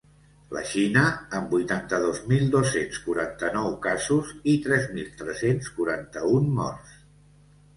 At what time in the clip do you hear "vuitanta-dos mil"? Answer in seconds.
1.55-2.47